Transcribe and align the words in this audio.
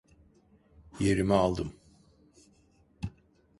Yerimi 0.99 1.33
aldım. 1.33 1.73